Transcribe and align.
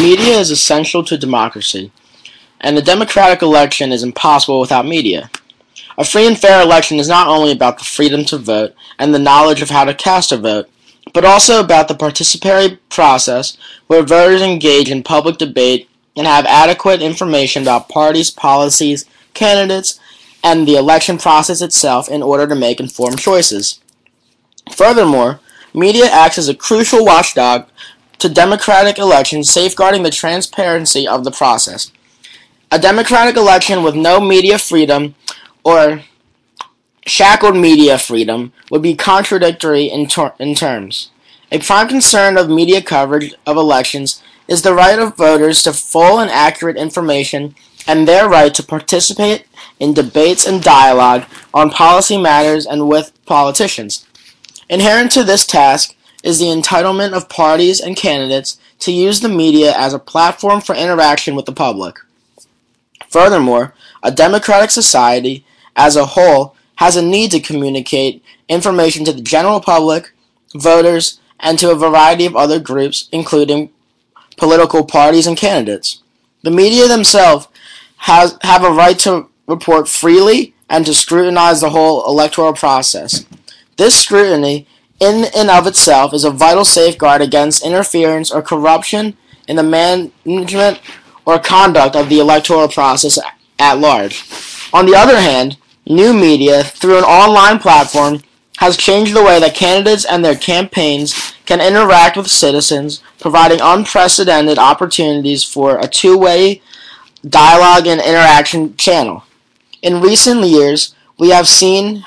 Media 0.00 0.38
is 0.38 0.50
essential 0.50 1.04
to 1.04 1.18
democracy, 1.18 1.92
and 2.58 2.78
a 2.78 2.80
democratic 2.80 3.42
election 3.42 3.92
is 3.92 4.02
impossible 4.02 4.58
without 4.58 4.86
media. 4.86 5.30
A 5.98 6.04
free 6.06 6.26
and 6.26 6.38
fair 6.38 6.62
election 6.62 6.98
is 6.98 7.06
not 7.06 7.28
only 7.28 7.52
about 7.52 7.76
the 7.76 7.84
freedom 7.84 8.24
to 8.24 8.38
vote 8.38 8.74
and 8.98 9.12
the 9.12 9.18
knowledge 9.18 9.60
of 9.60 9.68
how 9.68 9.84
to 9.84 9.92
cast 9.92 10.32
a 10.32 10.38
vote, 10.38 10.70
but 11.12 11.26
also 11.26 11.60
about 11.60 11.86
the 11.86 11.94
participatory 11.94 12.78
process 12.88 13.58
where 13.88 14.02
voters 14.02 14.40
engage 14.40 14.90
in 14.90 15.02
public 15.02 15.36
debate 15.36 15.86
and 16.16 16.26
have 16.26 16.46
adequate 16.46 17.02
information 17.02 17.60
about 17.60 17.90
parties, 17.90 18.30
policies, 18.30 19.04
candidates, 19.34 20.00
and 20.42 20.66
the 20.66 20.76
election 20.76 21.18
process 21.18 21.60
itself 21.60 22.08
in 22.08 22.22
order 22.22 22.46
to 22.46 22.54
make 22.54 22.80
informed 22.80 23.18
choices. 23.18 23.80
Furthermore, 24.72 25.40
media 25.74 26.06
acts 26.06 26.38
as 26.38 26.48
a 26.48 26.54
crucial 26.54 27.04
watchdog 27.04 27.66
to 28.20 28.28
democratic 28.28 28.98
elections, 28.98 29.50
safeguarding 29.50 30.02
the 30.02 30.10
transparency 30.10 31.08
of 31.08 31.24
the 31.24 31.30
process. 31.30 31.90
A 32.70 32.78
democratic 32.78 33.36
election 33.36 33.82
with 33.82 33.96
no 33.96 34.20
media 34.20 34.58
freedom 34.58 35.14
or 35.64 36.02
shackled 37.06 37.56
media 37.56 37.98
freedom 37.98 38.52
would 38.70 38.82
be 38.82 38.94
contradictory 38.94 39.84
in, 39.86 40.06
ter- 40.06 40.34
in 40.38 40.54
terms. 40.54 41.10
A 41.50 41.58
prime 41.58 41.88
concern 41.88 42.36
of 42.36 42.48
media 42.48 42.80
coverage 42.80 43.34
of 43.46 43.56
elections 43.56 44.22
is 44.46 44.62
the 44.62 44.74
right 44.74 44.98
of 44.98 45.16
voters 45.16 45.62
to 45.62 45.72
full 45.72 46.20
and 46.20 46.30
accurate 46.30 46.76
information 46.76 47.54
and 47.86 48.06
their 48.06 48.28
right 48.28 48.54
to 48.54 48.62
participate 48.62 49.46
in 49.80 49.94
debates 49.94 50.46
and 50.46 50.62
dialogue 50.62 51.24
on 51.54 51.70
policy 51.70 52.18
matters 52.18 52.66
and 52.66 52.88
with 52.88 53.12
politicians. 53.24 54.06
Inherent 54.68 55.10
to 55.12 55.24
this 55.24 55.46
task 55.46 55.96
is 56.22 56.38
the 56.38 56.46
entitlement 56.46 57.12
of 57.12 57.28
parties 57.28 57.80
and 57.80 57.96
candidates 57.96 58.58
to 58.80 58.92
use 58.92 59.20
the 59.20 59.28
media 59.28 59.72
as 59.76 59.94
a 59.94 59.98
platform 59.98 60.60
for 60.60 60.74
interaction 60.74 61.34
with 61.34 61.46
the 61.46 61.52
public. 61.52 61.96
Furthermore, 63.08 63.74
a 64.02 64.10
democratic 64.10 64.70
society 64.70 65.44
as 65.76 65.96
a 65.96 66.06
whole 66.06 66.56
has 66.76 66.96
a 66.96 67.02
need 67.02 67.30
to 67.30 67.40
communicate 67.40 68.22
information 68.48 69.04
to 69.04 69.12
the 69.12 69.20
general 69.20 69.60
public, 69.60 70.12
voters, 70.54 71.20
and 71.40 71.58
to 71.58 71.70
a 71.70 71.74
variety 71.74 72.26
of 72.26 72.36
other 72.36 72.60
groups, 72.60 73.08
including 73.12 73.70
political 74.36 74.84
parties 74.84 75.26
and 75.26 75.36
candidates. 75.36 76.02
The 76.42 76.50
media 76.50 76.88
themselves 76.88 77.48
has, 77.98 78.38
have 78.42 78.64
a 78.64 78.70
right 78.70 78.98
to 79.00 79.28
report 79.46 79.88
freely 79.88 80.54
and 80.68 80.86
to 80.86 80.94
scrutinize 80.94 81.60
the 81.60 81.70
whole 81.70 82.06
electoral 82.06 82.54
process. 82.54 83.26
This 83.76 83.94
scrutiny, 83.94 84.66
in 85.00 85.24
and 85.34 85.50
of 85.50 85.66
itself, 85.66 86.12
is 86.14 86.24
a 86.24 86.30
vital 86.30 86.64
safeguard 86.64 87.22
against 87.22 87.64
interference 87.64 88.30
or 88.30 88.42
corruption 88.42 89.16
in 89.48 89.56
the 89.56 89.62
management 89.62 90.80
or 91.24 91.38
conduct 91.38 91.96
of 91.96 92.08
the 92.08 92.20
electoral 92.20 92.68
process 92.68 93.18
at 93.58 93.78
large. 93.78 94.24
On 94.72 94.86
the 94.86 94.94
other 94.94 95.18
hand, 95.18 95.56
new 95.86 96.12
media, 96.12 96.62
through 96.62 96.98
an 96.98 97.04
online 97.04 97.58
platform, 97.58 98.22
has 98.58 98.76
changed 98.76 99.14
the 99.14 99.24
way 99.24 99.40
that 99.40 99.54
candidates 99.54 100.04
and 100.04 100.22
their 100.22 100.36
campaigns 100.36 101.34
can 101.46 101.60
interact 101.60 102.16
with 102.16 102.28
citizens, 102.28 103.02
providing 103.18 103.58
unprecedented 103.62 104.58
opportunities 104.58 105.42
for 105.42 105.78
a 105.78 105.88
two-way 105.88 106.60
dialogue 107.26 107.86
and 107.86 108.00
interaction 108.00 108.76
channel. 108.76 109.24
In 109.82 110.02
recent 110.02 110.44
years, 110.44 110.94
we 111.18 111.30
have 111.30 111.48
seen 111.48 112.04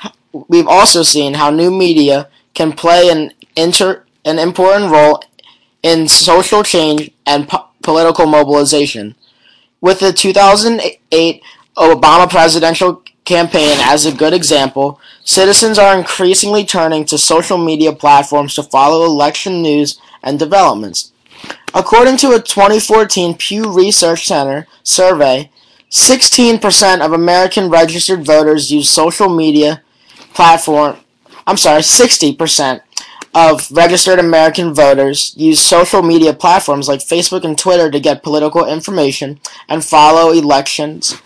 we've 0.48 0.68
also 0.68 1.02
seen 1.02 1.34
how 1.34 1.50
new 1.50 1.70
media 1.70 2.28
can 2.54 2.72
play 2.72 3.08
an 3.10 3.32
inter, 3.56 4.04
an 4.24 4.38
important 4.38 4.90
role 4.90 5.22
in 5.82 6.08
social 6.08 6.62
change 6.62 7.10
and 7.26 7.48
po- 7.48 7.68
political 7.82 8.26
mobilization. 8.26 9.14
With 9.80 10.00
the 10.00 10.12
2008 10.12 11.42
Obama 11.76 12.30
presidential 12.30 13.02
campaign 13.24 13.76
as 13.80 14.06
a 14.06 14.12
good 14.12 14.32
example, 14.32 15.00
citizens 15.24 15.78
are 15.78 15.96
increasingly 15.96 16.64
turning 16.64 17.04
to 17.06 17.18
social 17.18 17.58
media 17.58 17.92
platforms 17.92 18.54
to 18.54 18.62
follow 18.62 19.04
election 19.04 19.62
news 19.62 20.00
and 20.22 20.38
developments. 20.38 21.12
According 21.74 22.16
to 22.18 22.32
a 22.32 22.40
2014 22.40 23.36
Pew 23.36 23.70
Research 23.70 24.26
Center 24.26 24.66
survey, 24.82 25.50
16% 25.90 27.04
of 27.04 27.12
American 27.12 27.68
registered 27.70 28.24
voters 28.24 28.72
use 28.72 28.88
social 28.88 29.28
media 29.28 29.82
platform. 30.32 30.96
I'm 31.46 31.56
sorry, 31.56 31.82
60% 31.82 32.80
of 33.34 33.70
registered 33.70 34.18
American 34.18 34.72
voters 34.72 35.34
use 35.36 35.60
social 35.60 36.02
media 36.02 36.32
platforms 36.32 36.88
like 36.88 37.00
Facebook 37.00 37.44
and 37.44 37.58
Twitter 37.58 37.90
to 37.90 38.00
get 38.00 38.22
political 38.22 38.64
information 38.64 39.40
and 39.68 39.84
follow 39.84 40.30
elections 40.32 41.20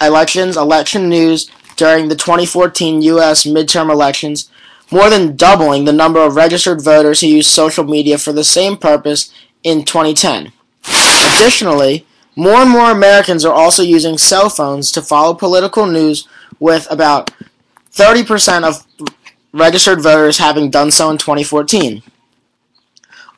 elections, 0.00 0.56
election 0.56 1.08
news 1.08 1.50
during 1.76 2.08
the 2.08 2.16
2014 2.16 3.02
U.S. 3.02 3.44
midterm 3.44 3.90
elections, 3.90 4.50
more 4.90 5.10
than 5.10 5.36
doubling 5.36 5.84
the 5.84 5.92
number 5.92 6.20
of 6.20 6.36
registered 6.36 6.82
voters 6.82 7.20
who 7.20 7.26
use 7.26 7.48
social 7.48 7.84
media 7.84 8.18
for 8.18 8.32
the 8.32 8.44
same 8.44 8.76
purpose 8.76 9.32
in 9.62 9.84
2010. 9.84 10.52
Additionally, 11.36 12.06
more 12.36 12.56
and 12.56 12.70
more 12.70 12.90
Americans 12.90 13.44
are 13.44 13.54
also 13.54 13.82
using 13.82 14.18
cell 14.18 14.48
phones 14.48 14.90
to 14.92 15.02
follow 15.02 15.34
political 15.34 15.86
news, 15.86 16.28
with 16.60 16.86
about 16.90 17.30
30% 17.92 18.64
of 18.64 18.86
registered 19.54 20.02
voters 20.02 20.38
having 20.38 20.68
done 20.68 20.90
so 20.90 21.08
in 21.10 21.16
2014. 21.16 22.02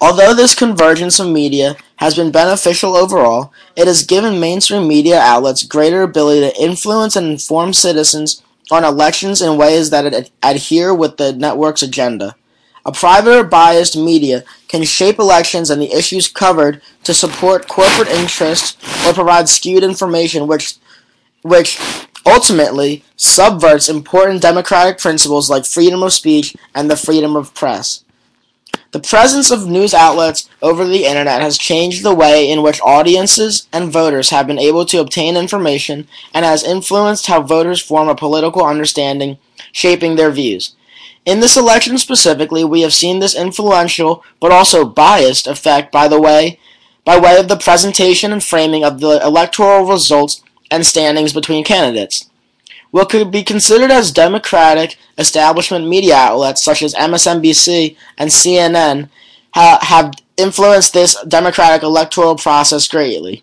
Although 0.00 0.34
this 0.34 0.54
convergence 0.54 1.20
of 1.20 1.28
media 1.28 1.76
has 1.96 2.14
been 2.14 2.30
beneficial 2.32 2.96
overall, 2.96 3.52
it 3.76 3.86
has 3.86 4.02
given 4.02 4.40
mainstream 4.40 4.88
media 4.88 5.20
outlets 5.20 5.62
greater 5.62 6.02
ability 6.02 6.40
to 6.40 6.62
influence 6.62 7.16
and 7.16 7.26
inform 7.26 7.72
citizens 7.72 8.42
on 8.70 8.84
elections 8.84 9.40
in 9.40 9.56
ways 9.56 9.90
that 9.90 10.06
ad- 10.06 10.30
adhere 10.42 10.94
with 10.94 11.16
the 11.16 11.32
network's 11.32 11.82
agenda. 11.82 12.34
A 12.84 12.92
private 12.92 13.36
or 13.36 13.44
biased 13.44 13.96
media 13.96 14.44
can 14.68 14.84
shape 14.84 15.18
elections 15.18 15.70
and 15.70 15.80
the 15.80 15.92
issues 15.92 16.28
covered 16.28 16.82
to 17.04 17.14
support 17.14 17.68
corporate 17.68 18.08
interests 18.08 18.76
or 19.06 19.12
provide 19.12 19.48
skewed 19.48 19.82
information 19.82 20.46
which 20.46 20.76
which 21.42 21.78
ultimately 22.26 23.04
subverts 23.16 23.88
important 23.88 24.42
democratic 24.42 24.98
principles 24.98 25.48
like 25.48 25.64
freedom 25.64 26.02
of 26.02 26.12
speech 26.12 26.56
and 26.74 26.90
the 26.90 26.96
freedom 26.96 27.36
of 27.36 27.54
press. 27.54 28.04
The 28.90 29.00
presence 29.00 29.50
of 29.50 29.66
news 29.66 29.94
outlets 29.94 30.48
over 30.60 30.84
the 30.84 31.04
internet 31.04 31.40
has 31.40 31.58
changed 31.58 32.02
the 32.02 32.14
way 32.14 32.50
in 32.50 32.62
which 32.62 32.80
audiences 32.82 33.68
and 33.72 33.92
voters 33.92 34.30
have 34.30 34.46
been 34.46 34.58
able 34.58 34.84
to 34.86 35.00
obtain 35.00 35.36
information 35.36 36.08
and 36.34 36.44
has 36.44 36.64
influenced 36.64 37.26
how 37.26 37.42
voters 37.42 37.80
form 37.80 38.08
a 38.08 38.14
political 38.14 38.64
understanding, 38.64 39.38
shaping 39.72 40.16
their 40.16 40.30
views. 40.30 40.74
In 41.24 41.40
this 41.40 41.56
election 41.56 41.98
specifically, 41.98 42.64
we 42.64 42.82
have 42.82 42.94
seen 42.94 43.18
this 43.18 43.36
influential 43.36 44.24
but 44.40 44.52
also 44.52 44.84
biased 44.84 45.46
effect 45.46 45.92
by 45.92 46.08
the 46.08 46.20
way 46.20 46.58
by 47.04 47.18
way 47.18 47.38
of 47.38 47.48
the 47.48 47.56
presentation 47.56 48.32
and 48.32 48.42
framing 48.42 48.82
of 48.82 49.00
the 49.00 49.20
electoral 49.24 49.86
results 49.86 50.42
and 50.70 50.84
standings 50.84 51.32
between 51.32 51.64
candidates. 51.64 52.28
What 52.90 53.08
could 53.10 53.30
be 53.30 53.42
considered 53.42 53.90
as 53.90 54.12
democratic 54.12 54.96
establishment 55.18 55.88
media 55.88 56.16
outlets 56.16 56.64
such 56.64 56.82
as 56.82 56.94
MSNBC 56.94 57.96
and 58.18 58.30
CNN 58.30 59.08
ha- 59.54 59.78
have 59.82 60.12
influenced 60.36 60.92
this 60.92 61.16
democratic 61.26 61.82
electoral 61.82 62.36
process 62.36 62.86
greatly. 62.88 63.42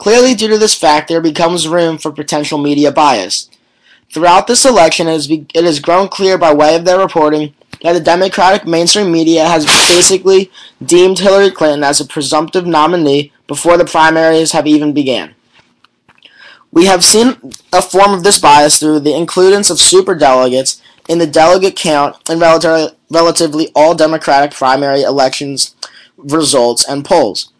Clearly, 0.00 0.34
due 0.34 0.48
to 0.48 0.56
this 0.56 0.74
fact, 0.74 1.08
there 1.08 1.20
becomes 1.20 1.68
room 1.68 1.98
for 1.98 2.10
potential 2.10 2.56
media 2.56 2.90
bias. 2.90 3.50
Throughout 4.10 4.46
this 4.46 4.64
election, 4.64 5.06
it 5.08 5.54
has, 5.54 5.78
grown 5.78 6.08
clear 6.08 6.38
by 6.38 6.54
way 6.54 6.74
of 6.74 6.86
their 6.86 6.98
reporting 6.98 7.52
that 7.82 7.92
the 7.92 8.00
Democratic 8.00 8.66
mainstream 8.66 9.12
media 9.12 9.46
has 9.46 9.66
basically 9.88 10.50
deemed 10.82 11.18
Hillary 11.18 11.50
Clinton 11.50 11.84
as 11.84 12.00
a 12.00 12.06
presumptive 12.06 12.66
nominee 12.66 13.30
before 13.46 13.76
the 13.76 13.84
primaries 13.84 14.52
have 14.52 14.66
even 14.66 14.94
began. 14.94 15.34
We 16.72 16.86
have 16.86 17.04
seen 17.04 17.36
a 17.70 17.82
form 17.82 18.14
of 18.14 18.22
this 18.22 18.38
bias 18.38 18.80
through 18.80 19.00
the 19.00 19.14
inclusion 19.14 19.58
of 19.58 19.76
superdelegates 19.76 20.80
in 21.10 21.18
the 21.18 21.26
delegate 21.26 21.76
count 21.76 22.16
in 22.30 22.38
relatively 22.38 23.68
all 23.74 23.94
Democratic 23.94 24.52
primary 24.52 25.02
elections 25.02 25.74
results 26.16 26.88
and 26.88 27.04
polls. 27.04 27.52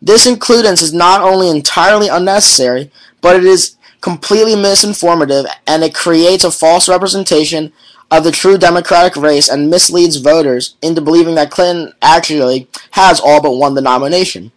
This 0.00 0.26
includence 0.26 0.82
is 0.82 0.92
not 0.92 1.22
only 1.22 1.48
entirely 1.48 2.08
unnecessary, 2.08 2.90
but 3.20 3.36
it 3.36 3.44
is 3.44 3.76
completely 4.00 4.54
misinformative 4.54 5.46
and 5.66 5.82
it 5.82 5.94
creates 5.94 6.44
a 6.44 6.50
false 6.50 6.88
representation 6.88 7.72
of 8.10 8.22
the 8.22 8.30
true 8.30 8.56
Democratic 8.56 9.16
race 9.16 9.48
and 9.48 9.70
misleads 9.70 10.16
voters 10.16 10.76
into 10.80 11.00
believing 11.00 11.34
that 11.34 11.50
Clinton 11.50 11.92
actually 12.02 12.68
has 12.92 13.20
all 13.20 13.42
but 13.42 13.56
won 13.56 13.74
the 13.74 13.80
nomination. 13.80 14.52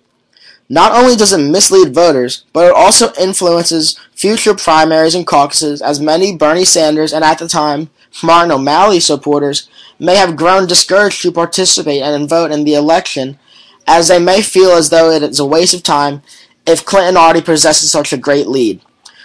Not 0.71 0.91
only 0.91 1.15
does 1.15 1.33
it 1.33 1.39
mislead 1.39 1.95
voters, 1.95 2.45
but 2.53 2.67
it 2.67 2.75
also 2.75 3.11
influences 3.19 3.99
future 4.13 4.53
primaries 4.53 5.15
and 5.15 5.25
caucuses 5.25 5.81
as 5.81 5.99
many 5.99 6.35
Bernie 6.35 6.65
Sanders 6.65 7.11
and 7.11 7.23
at 7.23 7.39
the 7.39 7.47
time 7.47 7.89
Martin 8.21 8.51
O'Malley 8.51 8.99
supporters 8.99 9.67
may 9.97 10.15
have 10.15 10.35
grown 10.35 10.67
discouraged 10.67 11.23
to 11.23 11.31
participate 11.31 12.03
and 12.03 12.29
vote 12.29 12.51
in 12.51 12.65
the 12.65 12.75
election 12.75 13.39
as 13.87 14.07
they 14.07 14.19
may 14.19 14.41
feel 14.41 14.71
as 14.71 14.89
though 14.89 15.09
it 15.11 15.23
is 15.23 15.39
a 15.39 15.45
waste 15.45 15.73
of 15.73 15.83
time 15.83 16.21
if 16.65 16.85
Clinton 16.85 17.17
already 17.17 17.41
possesses 17.41 17.91
such 17.91 18.13
a 18.13 18.17
great 18.17 18.47
lead. 18.47 18.81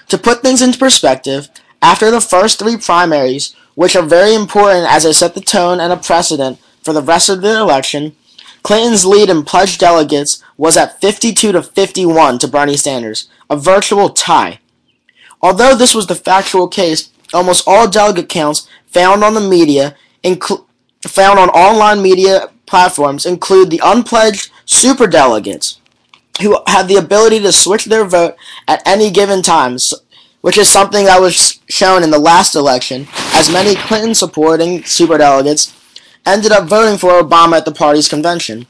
To 0.09 0.19
put 0.19 0.43
things 0.43 0.63
into 0.63 0.79
perspective, 0.79 1.49
after 1.83 2.11
the 2.11 2.21
first 2.21 2.59
three 2.59 2.77
primaries, 2.77 3.55
which 3.75 3.97
are 3.97 4.03
very 4.03 4.35
important 4.35 4.87
as 4.89 5.03
they 5.03 5.13
set 5.13 5.35
the 5.35 5.41
tone 5.41 5.81
and 5.81 5.93
a 5.93 5.97
precedent 5.97 6.59
for 6.83 6.93
the 6.93 7.03
rest 7.03 7.29
of 7.29 7.43
the 7.43 7.59
election, 7.59 8.17
Clinton's 8.63 9.05
lead 9.05 9.29
in 9.29 9.45
pledged 9.45 9.81
delegates 9.81 10.43
was 10.57 10.77
at 10.77 11.01
52 11.01 11.53
to 11.53 11.63
51 11.63 12.39
to 12.39 12.49
Bernie 12.49 12.77
Sanders, 12.77 13.29
a 13.51 13.57
virtual 13.57 14.09
tie. 14.09 14.61
Although 15.43 15.75
this 15.75 15.95
was 15.95 16.07
the 16.07 16.15
factual 16.15 16.69
case, 16.69 17.11
almost 17.35 17.65
all 17.67 17.89
delegate 17.89 18.31
counts 18.31 18.67
found 18.87 19.23
on 19.23 19.35
the 19.35 19.41
media, 19.41 19.95
found 21.03 21.39
on 21.39 21.51
online 21.51 22.01
media 22.01 22.49
platforms, 22.67 23.27
include 23.27 23.71
the 23.71 23.81
unpledged 23.85 24.51
superdelegates, 24.67 25.79
who 26.41 26.59
have 26.67 26.89
the 26.89 26.97
ability 26.97 27.41
to 27.41 27.53
switch 27.53 27.85
their 27.85 28.05
vote 28.05 28.37
at 28.67 28.83
any 28.87 29.11
given 29.11 29.43
time, 29.43 29.77
which 30.41 30.59
is 30.59 30.69
something 30.69 31.07
that 31.07 31.21
was 31.21 31.61
shown 31.69 32.03
in 32.03 32.11
the 32.11 32.19
last 32.19 32.55
election, 32.55 33.07
as 33.33 33.51
many 33.51 33.75
Clinton 33.75 34.15
supporting 34.15 34.83
superdelegates 34.83 35.73
ended 36.27 36.53
up 36.53 36.69
voting 36.69 36.99
for 36.99 37.21
Obama 37.23 37.59
at 37.59 37.65
the 37.65 37.73
party's 37.73 38.09
convention. 38.09 38.67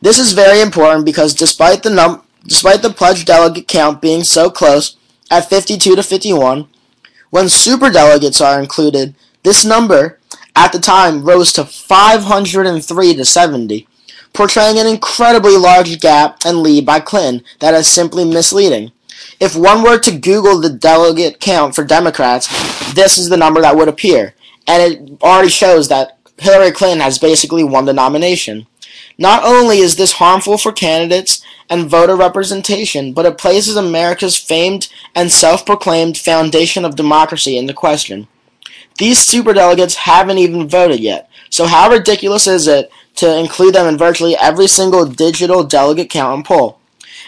This 0.00 0.18
is 0.18 0.32
very 0.32 0.60
important 0.60 1.04
because 1.04 1.34
despite 1.34 1.82
the 1.82 1.90
num- 1.90 2.22
despite 2.44 2.82
the 2.82 2.90
pledged 2.90 3.26
delegate 3.26 3.66
count 3.66 4.00
being 4.00 4.22
so 4.22 4.50
close 4.50 4.96
at 5.30 5.48
52 5.48 5.96
to 5.96 6.02
51, 6.02 6.68
when 7.30 7.46
superdelegates 7.46 8.44
are 8.44 8.60
included, 8.60 9.14
this 9.42 9.64
number 9.64 10.20
at 10.56 10.72
the 10.72 10.78
time 10.80 11.22
rose 11.22 11.52
to 11.52 11.64
503 11.64 13.14
to 13.14 13.24
70, 13.24 13.86
portraying 14.32 14.78
an 14.78 14.86
incredibly 14.86 15.56
large 15.56 16.00
gap 16.00 16.38
and 16.44 16.62
lead 16.62 16.86
by 16.86 16.98
Clinton 16.98 17.44
that 17.60 17.74
is 17.74 17.86
simply 17.86 18.24
misleading. 18.24 18.90
If 19.38 19.54
one 19.54 19.82
were 19.82 19.98
to 19.98 20.18
Google 20.18 20.60
the 20.60 20.70
delegate 20.70 21.40
count 21.40 21.74
for 21.74 21.84
Democrats, 21.84 22.48
this 22.94 23.18
is 23.18 23.28
the 23.28 23.36
number 23.36 23.60
that 23.60 23.76
would 23.76 23.88
appear, 23.88 24.34
and 24.66 24.82
it 24.82 25.22
already 25.22 25.50
shows 25.50 25.88
that 25.88 26.18
Hillary 26.38 26.72
Clinton 26.72 27.00
has 27.00 27.18
basically 27.18 27.62
won 27.62 27.84
the 27.84 27.92
nomination. 27.92 28.66
Not 29.18 29.44
only 29.44 29.78
is 29.78 29.96
this 29.96 30.12
harmful 30.12 30.58
for 30.58 30.72
candidates 30.72 31.42
and 31.68 31.88
voter 31.88 32.16
representation, 32.16 33.12
but 33.12 33.26
it 33.26 33.38
places 33.38 33.76
America's 33.76 34.36
famed 34.36 34.88
and 35.14 35.30
self-proclaimed 35.30 36.16
foundation 36.16 36.84
of 36.84 36.96
democracy 36.96 37.56
into 37.56 37.72
question. 37.74 38.28
These 38.98 39.18
superdelegates 39.18 39.94
haven't 39.94 40.38
even 40.38 40.68
voted 40.68 41.00
yet, 41.00 41.28
so 41.50 41.66
how 41.66 41.90
ridiculous 41.90 42.46
is 42.46 42.66
it 42.66 42.90
to 43.16 43.38
include 43.38 43.74
them 43.74 43.86
in 43.86 43.98
virtually 43.98 44.36
every 44.36 44.66
single 44.66 45.04
digital 45.04 45.64
delegate 45.64 46.10
count 46.10 46.34
and 46.34 46.44
poll? 46.44 46.80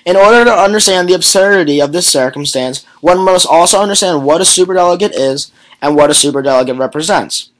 In 0.04 0.16
order 0.16 0.44
to 0.44 0.52
understand 0.52 1.08
the 1.08 1.14
absurdity 1.14 1.80
of 1.80 1.92
this 1.92 2.08
circumstance, 2.08 2.84
one 3.00 3.18
must 3.18 3.46
also 3.46 3.80
understand 3.80 4.24
what 4.24 4.40
a 4.40 4.44
superdelegate 4.44 5.12
is 5.12 5.50
and 5.82 5.96
what 5.96 6.10
a 6.10 6.14
superdelegate 6.14 6.78
represents. 6.78 7.50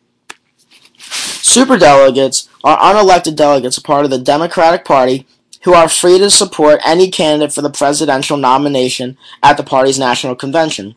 Superdelegates 0.98 2.48
are 2.64 2.78
unelected 2.78 3.36
delegates, 3.36 3.78
a 3.78 3.82
part 3.82 4.04
of 4.04 4.10
the 4.10 4.18
Democratic 4.18 4.84
Party, 4.84 5.26
who 5.62 5.74
are 5.74 5.88
free 5.88 6.18
to 6.18 6.30
support 6.30 6.80
any 6.84 7.10
candidate 7.10 7.52
for 7.52 7.62
the 7.62 7.70
presidential 7.70 8.36
nomination 8.36 9.18
at 9.42 9.56
the 9.56 9.62
party's 9.62 9.98
national 9.98 10.34
convention. 10.34 10.94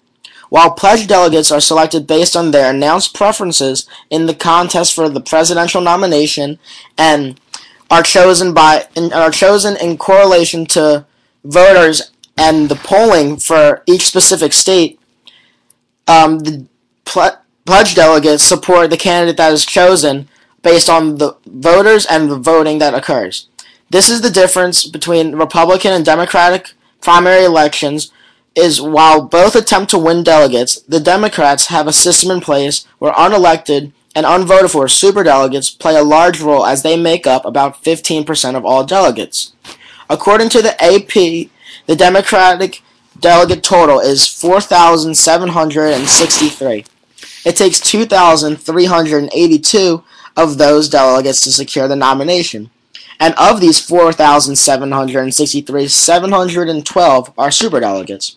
While 0.51 0.71
pledged 0.71 1.07
delegates 1.07 1.50
are 1.50 1.62
selected 1.62 2.06
based 2.06 2.36
on 2.36 2.51
their 2.51 2.69
announced 2.69 3.15
preferences 3.15 3.88
in 4.09 4.25
the 4.25 4.36
contest 4.36 4.94
for 4.94 5.07
the 5.07 5.21
presidential 5.21 5.80
nomination 5.80 6.59
and 6.98 7.39
are 7.89 8.03
chosen 8.03 8.53
by 8.53 8.86
are 9.13 9.31
chosen 9.31 9.77
in 9.77 9.98
correlation 9.98 10.65
to 10.65 11.06
voters 11.45 12.12
and 12.38 12.68
the 12.68 12.75
polling 12.75 13.38
for 13.38 13.81
each 13.88 14.06
specific 14.06 14.51
state, 14.51 15.00
um, 16.09 16.39
the 16.39 16.68
pledged 17.06 17.95
delegates 17.95 18.44
support 18.44 18.89
the 18.89 18.97
candidate 18.97 19.38
that 19.38 19.54
is 19.54 19.65
chosen 19.65 20.27
based 20.63 20.89
on 20.89 21.15
the 21.15 21.38
voters 21.45 22.06
and 22.06 22.30
the 22.30 22.38
voting 22.38 22.80
that 22.80 22.94
occurs. 22.94 23.47
This 23.89 24.09
is 24.09 24.19
the 24.19 24.30
difference 24.30 24.86
between 24.86 25.33
Republican 25.33 25.94
and 25.94 26.04
Democratic 26.04 26.74
primary 27.00 27.45
elections 27.45 28.12
is 28.56 28.81
while 28.81 29.21
both 29.21 29.56
attempt 29.56 29.92
to 29.92 29.98
win 29.98 30.24
delegates, 30.24 30.81
the 30.81 31.00
Democrats 31.00 31.68
have 31.68 31.88
a 31.88 31.94
system 31.94 32.31
in 32.31 32.42
place 32.42 32.86
where 33.00 33.13
unelected 33.13 33.94
and 34.13 34.25
unvoted 34.25 34.71
for 34.71 34.88
superdelegates 34.88 35.80
play 35.80 35.95
a 35.95 36.03
large 36.03 36.42
role 36.42 36.65
as 36.65 36.83
they 36.83 36.98
make 36.98 37.25
up 37.25 37.45
about 37.45 37.81
15% 37.83 38.56
of 38.56 38.65
all 38.65 38.83
delegates. 38.83 39.53
According 40.09 40.50
to 40.50 40.62
the 40.62 40.75
AP, 40.83 41.13
the 41.88 41.95
Democratic 41.95 42.81
delegate 43.18 43.63
total 43.63 44.00
is 44.00 44.27
4,763. 44.27 46.86
It 47.45 47.56
takes 47.56 47.80
2,382 47.80 50.04
of 50.36 50.57
those 50.57 50.89
delegates 50.89 51.39
to 51.42 51.51
secure 51.51 51.88
the 51.88 51.95
nomination. 51.95 52.69
And 53.19 53.36
of 53.38 53.62
these 53.62 53.80
4,763, 53.80 55.88
712 55.88 57.33
are 57.38 57.50
superdelegates. 57.50 58.36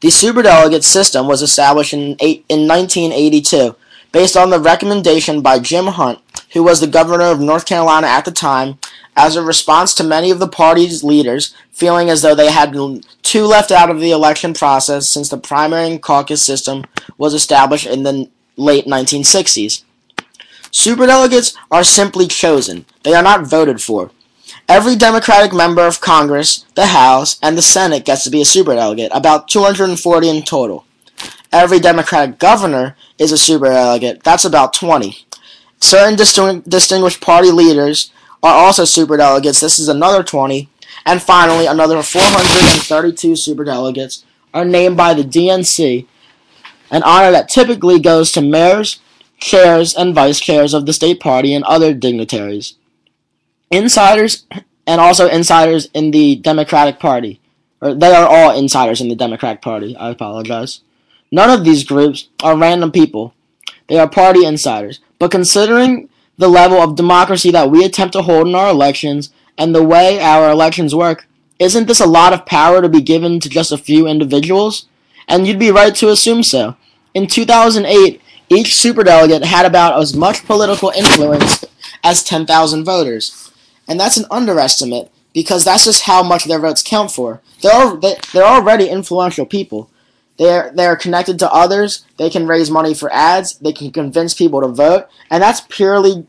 The 0.00 0.08
superdelegate 0.08 0.82
system 0.82 1.26
was 1.26 1.42
established 1.42 1.92
in, 1.92 2.16
eight, 2.20 2.44
in 2.48 2.66
1982 2.66 3.76
based 4.12 4.36
on 4.36 4.50
the 4.50 4.58
recommendation 4.58 5.40
by 5.42 5.58
Jim 5.58 5.86
Hunt, 5.86 6.18
who 6.52 6.62
was 6.62 6.80
the 6.80 6.86
governor 6.86 7.26
of 7.26 7.40
North 7.40 7.66
Carolina 7.66 8.06
at 8.06 8.24
the 8.24 8.32
time, 8.32 8.78
as 9.16 9.36
a 9.36 9.42
response 9.42 9.94
to 9.94 10.04
many 10.04 10.30
of 10.30 10.38
the 10.38 10.48
party's 10.48 11.04
leaders 11.04 11.54
feeling 11.70 12.08
as 12.08 12.22
though 12.22 12.34
they 12.34 12.50
had 12.50 12.72
been 12.72 13.02
too 13.22 13.44
left 13.44 13.70
out 13.70 13.90
of 13.90 14.00
the 14.00 14.10
election 14.10 14.54
process 14.54 15.08
since 15.08 15.28
the 15.28 15.36
primary 15.36 15.90
and 15.90 16.02
caucus 16.02 16.42
system 16.42 16.84
was 17.18 17.34
established 17.34 17.86
in 17.86 18.02
the 18.02 18.28
late 18.56 18.86
1960s. 18.86 19.84
Superdelegates 20.72 21.56
are 21.70 21.84
simply 21.84 22.26
chosen. 22.26 22.86
They 23.02 23.14
are 23.14 23.22
not 23.22 23.46
voted 23.46 23.82
for. 23.82 24.10
Every 24.70 24.94
Democratic 24.94 25.52
member 25.52 25.84
of 25.84 26.00
Congress, 26.00 26.64
the 26.76 26.86
House, 26.86 27.40
and 27.42 27.58
the 27.58 27.60
Senate 27.62 28.04
gets 28.04 28.22
to 28.22 28.30
be 28.30 28.40
a 28.40 28.44
superdelegate, 28.44 29.08
about 29.10 29.48
240 29.48 30.28
in 30.28 30.42
total. 30.42 30.84
Every 31.50 31.80
Democratic 31.80 32.38
governor 32.38 32.96
is 33.18 33.32
a 33.32 33.34
superdelegate, 33.34 34.22
that's 34.22 34.44
about 34.44 34.72
20. 34.72 35.26
Certain 35.80 36.14
distinguished 36.14 37.20
party 37.20 37.50
leaders 37.50 38.12
are 38.44 38.54
also 38.54 38.84
superdelegates, 38.84 39.60
this 39.60 39.80
is 39.80 39.88
another 39.88 40.22
20. 40.22 40.68
And 41.04 41.20
finally, 41.20 41.66
another 41.66 42.00
432 42.00 43.32
superdelegates 43.32 44.22
are 44.54 44.64
named 44.64 44.96
by 44.96 45.14
the 45.14 45.24
DNC, 45.24 46.06
an 46.92 47.02
honor 47.02 47.32
that 47.32 47.48
typically 47.48 47.98
goes 47.98 48.30
to 48.30 48.40
mayors, 48.40 49.00
chairs 49.36 49.96
and 49.96 50.14
vice 50.14 50.38
chairs 50.38 50.74
of 50.74 50.86
the 50.86 50.92
state 50.92 51.18
party 51.18 51.54
and 51.54 51.64
other 51.64 51.92
dignitaries. 51.92 52.76
Insiders 53.70 54.46
and 54.86 55.00
also 55.00 55.28
insiders 55.28 55.88
in 55.94 56.10
the 56.10 56.36
Democratic 56.36 56.98
Party. 56.98 57.40
Or 57.80 57.94
they 57.94 58.12
are 58.12 58.28
all 58.28 58.56
insiders 58.58 59.00
in 59.00 59.08
the 59.08 59.14
Democratic 59.14 59.62
Party. 59.62 59.96
I 59.96 60.10
apologize. 60.10 60.80
None 61.30 61.50
of 61.50 61.64
these 61.64 61.84
groups 61.84 62.28
are 62.42 62.56
random 62.56 62.90
people. 62.90 63.32
They 63.88 63.98
are 63.98 64.08
party 64.08 64.44
insiders. 64.44 65.00
But 65.18 65.30
considering 65.30 66.08
the 66.36 66.48
level 66.48 66.78
of 66.78 66.96
democracy 66.96 67.50
that 67.52 67.70
we 67.70 67.84
attempt 67.84 68.14
to 68.14 68.22
hold 68.22 68.48
in 68.48 68.54
our 68.54 68.70
elections 68.70 69.30
and 69.56 69.74
the 69.74 69.84
way 69.84 70.20
our 70.20 70.50
elections 70.50 70.94
work, 70.94 71.26
isn't 71.58 71.86
this 71.86 72.00
a 72.00 72.06
lot 72.06 72.32
of 72.32 72.46
power 72.46 72.82
to 72.82 72.88
be 72.88 73.02
given 73.02 73.38
to 73.40 73.48
just 73.48 73.70
a 73.70 73.78
few 73.78 74.06
individuals? 74.06 74.86
And 75.28 75.46
you'd 75.46 75.58
be 75.58 75.70
right 75.70 75.94
to 75.96 76.08
assume 76.08 76.42
so. 76.42 76.76
In 77.14 77.26
2008, 77.26 78.20
each 78.48 78.68
superdelegate 78.68 79.44
had 79.44 79.66
about 79.66 80.00
as 80.00 80.16
much 80.16 80.44
political 80.44 80.90
influence 80.90 81.64
as 82.02 82.24
10,000 82.24 82.84
voters. 82.84 83.49
And 83.90 83.98
that's 83.98 84.16
an 84.16 84.26
underestimate 84.30 85.10
because 85.34 85.64
that's 85.64 85.84
just 85.84 86.04
how 86.04 86.22
much 86.22 86.44
their 86.44 86.60
votes 86.60 86.80
count 86.80 87.10
for. 87.10 87.42
They're, 87.60 87.96
they're 88.32 88.44
already 88.44 88.88
influential 88.88 89.44
people. 89.44 89.90
They're, 90.38 90.70
they're 90.72 90.96
connected 90.96 91.40
to 91.40 91.52
others. 91.52 92.06
They 92.16 92.30
can 92.30 92.46
raise 92.46 92.70
money 92.70 92.94
for 92.94 93.12
ads. 93.12 93.58
They 93.58 93.72
can 93.72 93.90
convince 93.90 94.32
people 94.32 94.60
to 94.60 94.68
vote. 94.68 95.08
And 95.28 95.42
that's 95.42 95.62
purely, 95.62 96.24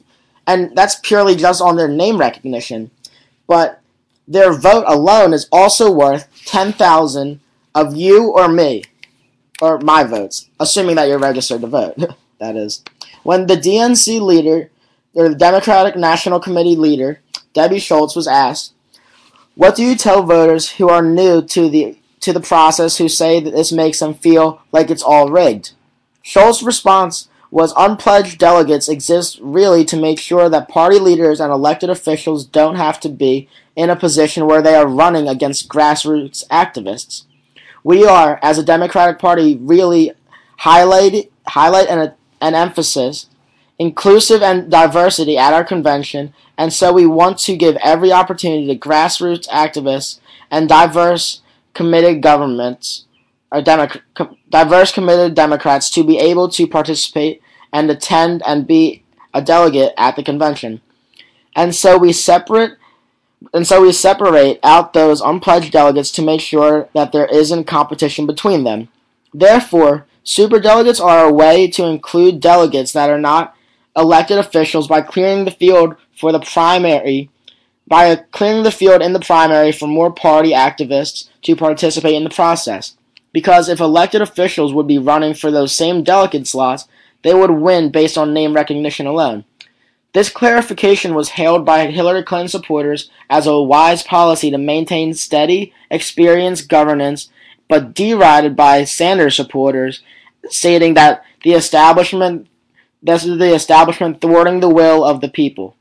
and 0.47 0.75
that's 0.75 0.95
purely 0.95 1.35
just 1.35 1.61
on 1.61 1.77
their 1.77 1.87
name 1.87 2.17
recognition. 2.17 2.89
But 3.45 3.79
their 4.27 4.53
vote 4.53 4.85
alone 4.87 5.31
is 5.31 5.47
also 5.51 5.91
worth 5.91 6.27
10,000 6.45 7.39
of 7.75 7.95
you 7.95 8.31
or 8.31 8.47
me 8.47 8.83
or 9.61 9.77
my 9.79 10.03
votes, 10.03 10.49
assuming 10.59 10.95
that 10.95 11.07
you're 11.07 11.19
registered 11.19 11.61
to 11.61 11.67
vote. 11.67 11.95
that 12.39 12.55
is. 12.55 12.83
When 13.21 13.45
the 13.45 13.55
DNC 13.55 14.19
leader, 14.19 14.71
or 15.13 15.29
the 15.29 15.35
Democratic 15.35 15.95
National 15.95 16.39
Committee 16.39 16.75
leader, 16.75 17.21
Debbie 17.53 17.79
Schultz, 17.79 18.15
was 18.15 18.27
asked, 18.27 18.73
"What 19.55 19.75
do 19.75 19.83
you 19.83 19.95
tell 19.95 20.23
voters 20.23 20.71
who 20.71 20.89
are 20.89 21.01
new 21.01 21.41
to 21.41 21.69
the 21.69 21.97
to 22.21 22.33
the 22.33 22.39
process 22.39 22.97
who 22.97 23.09
say 23.09 23.39
that 23.39 23.53
this 23.53 23.71
makes 23.71 23.99
them 23.99 24.13
feel 24.13 24.61
like 24.71 24.89
it's 24.89 25.03
all 25.03 25.29
rigged?" 25.29 25.71
Schultz's 26.21 26.63
response 26.63 27.27
was 27.51 27.73
unpledged 27.75 28.39
delegates 28.39 28.87
exist 28.87 29.37
really 29.41 29.83
to 29.83 29.97
make 29.97 30.19
sure 30.19 30.47
that 30.47 30.69
party 30.69 30.97
leaders 30.97 31.41
and 31.41 31.51
elected 31.51 31.89
officials 31.89 32.45
don't 32.45 32.75
have 32.75 32.99
to 33.01 33.09
be 33.09 33.49
in 33.75 33.89
a 33.89 33.95
position 33.95 34.45
where 34.45 34.61
they 34.61 34.75
are 34.75 34.87
running 34.87 35.27
against 35.27 35.67
grassroots 35.67 36.47
activists. 36.47 37.23
We 37.83 38.05
are, 38.05 38.39
as 38.41 38.57
a 38.57 38.63
Democratic 38.63 39.19
Party, 39.19 39.57
really 39.59 40.13
highlight 40.59 41.29
highlight 41.47 41.87
an, 41.89 42.13
an 42.39 42.55
emphasis 42.55 43.25
inclusive 43.81 44.43
and 44.43 44.69
diversity 44.69 45.39
at 45.39 45.55
our 45.55 45.63
convention, 45.63 46.31
and 46.55 46.71
so 46.71 46.93
we 46.93 47.07
want 47.07 47.39
to 47.39 47.57
give 47.57 47.75
every 47.77 48.11
opportunity 48.11 48.67
to 48.67 48.77
grassroots 48.77 49.47
activists 49.47 50.19
and 50.51 50.69
diverse 50.69 51.41
committed 51.73 52.21
governments 52.21 53.05
or 53.51 53.59
diverse 53.59 54.91
committed 54.91 55.33
Democrats 55.33 55.89
to 55.89 56.03
be 56.03 56.19
able 56.19 56.47
to 56.47 56.67
participate 56.67 57.41
and 57.73 57.89
attend 57.89 58.43
and 58.45 58.67
be 58.67 59.01
a 59.33 59.41
delegate 59.41 59.93
at 59.97 60.15
the 60.15 60.21
convention. 60.21 60.79
And 61.55 61.73
so 61.73 61.97
we 61.97 62.13
separate 62.13 62.73
and 63.51 63.65
so 63.65 63.81
we 63.81 63.91
separate 63.93 64.59
out 64.61 64.93
those 64.93 65.21
unpledged 65.21 65.71
delegates 65.71 66.11
to 66.11 66.21
make 66.21 66.41
sure 66.41 66.87
that 66.93 67.11
there 67.11 67.25
isn't 67.25 67.63
competition 67.63 68.27
between 68.27 68.63
them. 68.63 68.89
Therefore, 69.33 70.05
superdelegates 70.23 71.03
are 71.03 71.25
a 71.25 71.33
way 71.33 71.67
to 71.71 71.85
include 71.85 72.39
delegates 72.39 72.91
that 72.93 73.09
are 73.09 73.19
not 73.19 73.55
elected 73.95 74.37
officials 74.37 74.87
by 74.87 75.01
clearing 75.01 75.45
the 75.45 75.51
field 75.51 75.95
for 76.15 76.31
the 76.31 76.39
primary 76.39 77.29
by 77.91 78.15
clearing 78.15 78.63
the 78.63 78.71
field 78.71 79.01
in 79.01 79.11
the 79.11 79.19
primary 79.19 79.69
for 79.73 79.85
more 79.85 80.13
party 80.13 80.51
activists 80.51 81.27
to 81.41 81.57
participate 81.57 82.15
in 82.15 82.23
the 82.23 82.29
process. 82.29 82.95
Because 83.33 83.67
if 83.67 83.81
elected 83.81 84.21
officials 84.21 84.73
would 84.73 84.87
be 84.87 84.97
running 84.97 85.33
for 85.33 85.51
those 85.51 85.75
same 85.75 86.01
delegate 86.01 86.47
slots, 86.47 86.87
they 87.21 87.33
would 87.33 87.51
win 87.51 87.91
based 87.91 88.17
on 88.17 88.33
name 88.33 88.53
recognition 88.53 89.07
alone. 89.07 89.43
This 90.13 90.29
clarification 90.29 91.13
was 91.15 91.29
hailed 91.29 91.65
by 91.65 91.85
Hillary 91.87 92.23
Clinton 92.23 92.47
supporters 92.47 93.09
as 93.29 93.45
a 93.45 93.61
wise 93.61 94.03
policy 94.03 94.51
to 94.51 94.57
maintain 94.57 95.13
steady, 95.13 95.73
experienced 95.89 96.69
governance, 96.69 97.29
but 97.67 97.93
derided 97.93 98.55
by 98.55 98.85
Sanders 98.85 99.35
supporters, 99.35 100.01
stating 100.47 100.93
that 100.93 101.25
the 101.43 101.53
establishment 101.53 102.47
this 103.01 103.25
is 103.25 103.37
the 103.37 103.53
establishment 103.53 104.21
thwarting 104.21 104.59
the 104.59 104.69
will 104.69 105.03
of 105.03 105.21
the 105.21 105.29
people. 105.29 105.75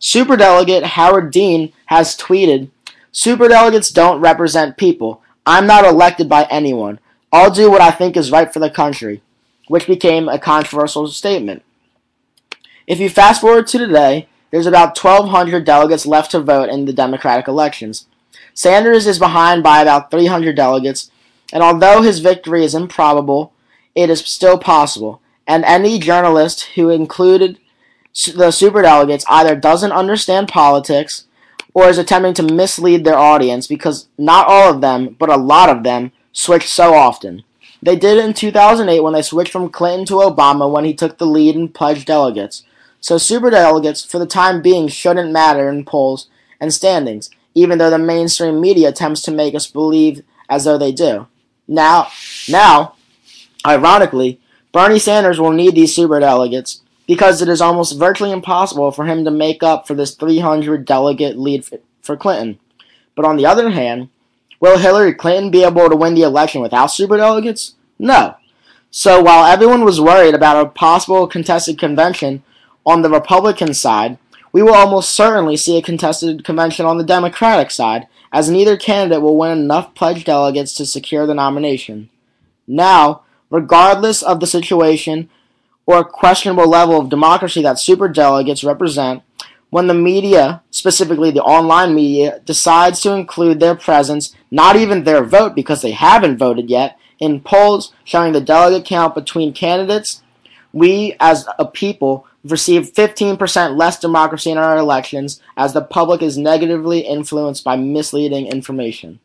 Superdelegate 0.00 0.84
Howard 0.84 1.32
Dean 1.32 1.72
has 1.86 2.16
tweeted, 2.16 2.70
Superdelegates 3.12 3.92
don't 3.92 4.20
represent 4.20 4.76
people. 4.76 5.22
I'm 5.46 5.66
not 5.66 5.84
elected 5.84 6.28
by 6.28 6.44
anyone. 6.50 7.00
I'll 7.32 7.50
do 7.50 7.70
what 7.70 7.80
I 7.80 7.90
think 7.90 8.16
is 8.16 8.30
right 8.30 8.52
for 8.52 8.58
the 8.58 8.70
country, 8.70 9.22
which 9.66 9.86
became 9.86 10.28
a 10.28 10.38
controversial 10.38 11.08
statement. 11.08 11.62
If 12.86 13.00
you 13.00 13.08
fast 13.08 13.40
forward 13.40 13.66
to 13.68 13.78
today, 13.78 14.28
there's 14.50 14.66
about 14.66 14.96
1,200 15.02 15.64
delegates 15.64 16.06
left 16.06 16.30
to 16.30 16.40
vote 16.40 16.68
in 16.68 16.84
the 16.84 16.92
Democratic 16.92 17.48
elections. 17.48 18.06
Sanders 18.54 19.06
is 19.06 19.18
behind 19.18 19.62
by 19.62 19.80
about 19.80 20.10
300 20.10 20.56
delegates, 20.56 21.10
and 21.52 21.62
although 21.62 22.02
his 22.02 22.20
victory 22.20 22.64
is 22.64 22.74
improbable, 22.74 23.52
it 23.94 24.10
is 24.10 24.20
still 24.20 24.58
possible. 24.58 25.20
And 25.48 25.64
any 25.64 25.98
journalist 25.98 26.64
who 26.74 26.90
included 26.90 27.58
the 28.12 28.48
superdelegates 28.48 29.24
either 29.28 29.56
doesn't 29.56 29.92
understand 29.92 30.48
politics 30.48 31.24
or 31.72 31.88
is 31.88 31.96
attempting 31.96 32.34
to 32.34 32.54
mislead 32.54 33.04
their 33.04 33.16
audience 33.16 33.66
because 33.66 34.08
not 34.18 34.46
all 34.46 34.74
of 34.74 34.80
them, 34.80 35.16
but 35.18 35.30
a 35.30 35.36
lot 35.36 35.70
of 35.70 35.82
them, 35.82 36.12
switched 36.32 36.68
so 36.68 36.94
often. 36.94 37.42
They 37.80 37.96
did 37.96 38.18
in 38.18 38.34
2008 38.34 39.00
when 39.00 39.12
they 39.12 39.22
switched 39.22 39.52
from 39.52 39.70
Clinton 39.70 40.04
to 40.06 40.14
Obama 40.14 40.70
when 40.70 40.84
he 40.84 40.94
took 40.94 41.18
the 41.18 41.26
lead 41.26 41.54
in 41.54 41.68
pledged 41.68 42.06
delegates. 42.06 42.64
So 43.00 43.16
superdelegates, 43.16 44.06
for 44.06 44.18
the 44.18 44.26
time 44.26 44.60
being, 44.60 44.88
shouldn't 44.88 45.32
matter 45.32 45.68
in 45.68 45.84
polls 45.84 46.28
and 46.60 46.74
standings, 46.74 47.30
even 47.54 47.78
though 47.78 47.90
the 47.90 47.98
mainstream 47.98 48.60
media 48.60 48.88
attempts 48.88 49.22
to 49.22 49.30
make 49.30 49.54
us 49.54 49.66
believe 49.68 50.22
as 50.48 50.64
though 50.64 50.78
they 50.78 50.92
do. 50.92 51.28
Now, 51.68 52.08
now, 52.48 52.94
ironically, 53.64 54.40
Bernie 54.72 54.98
Sanders 54.98 55.40
will 55.40 55.52
need 55.52 55.74
these 55.74 55.96
superdelegates 55.96 56.80
because 57.06 57.40
it 57.40 57.48
is 57.48 57.60
almost 57.60 57.98
virtually 57.98 58.30
impossible 58.30 58.90
for 58.90 59.06
him 59.06 59.24
to 59.24 59.30
make 59.30 59.62
up 59.62 59.86
for 59.86 59.94
this 59.94 60.14
300 60.14 60.84
delegate 60.84 61.38
lead 61.38 61.66
for 62.02 62.16
Clinton. 62.16 62.58
But 63.14 63.24
on 63.24 63.36
the 63.36 63.46
other 63.46 63.70
hand, 63.70 64.10
will 64.60 64.78
Hillary 64.78 65.14
Clinton 65.14 65.50
be 65.50 65.64
able 65.64 65.88
to 65.88 65.96
win 65.96 66.14
the 66.14 66.22
election 66.22 66.60
without 66.60 66.90
superdelegates? 66.90 67.72
No. 67.98 68.36
So 68.90 69.22
while 69.22 69.44
everyone 69.44 69.84
was 69.84 70.00
worried 70.00 70.34
about 70.34 70.64
a 70.64 70.68
possible 70.68 71.26
contested 71.26 71.78
convention 71.78 72.42
on 72.84 73.02
the 73.02 73.10
Republican 73.10 73.74
side, 73.74 74.18
we 74.52 74.62
will 74.62 74.74
almost 74.74 75.12
certainly 75.12 75.56
see 75.56 75.76
a 75.76 75.82
contested 75.82 76.44
convention 76.44 76.86
on 76.86 76.96
the 76.96 77.04
Democratic 77.04 77.70
side, 77.70 78.06
as 78.32 78.48
neither 78.50 78.76
candidate 78.76 79.22
will 79.22 79.36
win 79.36 79.58
enough 79.58 79.94
pledged 79.94 80.26
delegates 80.26 80.72
to 80.74 80.86
secure 80.86 81.26
the 81.26 81.34
nomination. 81.34 82.08
Now, 82.66 83.22
regardless 83.50 84.22
of 84.22 84.40
the 84.40 84.46
situation, 84.46 85.28
or 85.86 86.04
questionable 86.04 86.68
level 86.68 87.00
of 87.00 87.08
democracy 87.08 87.62
that 87.62 87.76
superdelegates 87.76 88.66
represent 88.66 89.22
when 89.70 89.86
the 89.86 89.94
media, 89.94 90.62
specifically 90.70 91.30
the 91.30 91.42
online 91.42 91.94
media, 91.94 92.40
decides 92.44 93.00
to 93.00 93.14
include 93.14 93.60
their 93.60 93.74
presence, 93.74 94.34
not 94.50 94.76
even 94.76 95.04
their 95.04 95.22
vote 95.22 95.54
because 95.54 95.82
they 95.82 95.90
haven't 95.90 96.38
voted 96.38 96.70
yet, 96.70 96.98
in 97.18 97.40
polls 97.40 97.92
showing 98.04 98.32
the 98.32 98.40
delegate 98.40 98.86
count 98.86 99.14
between 99.14 99.52
candidates, 99.52 100.22
we 100.72 101.16
as 101.20 101.46
a 101.58 101.66
people 101.66 102.26
receive 102.44 102.92
15% 102.92 103.76
less 103.76 103.98
democracy 103.98 104.50
in 104.50 104.58
our 104.58 104.78
elections 104.78 105.42
as 105.56 105.72
the 105.72 105.82
public 105.82 106.22
is 106.22 106.38
negatively 106.38 107.00
influenced 107.00 107.64
by 107.64 107.76
misleading 107.76 108.46
information. 108.46 109.20